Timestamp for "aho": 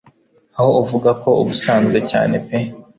0.57-0.69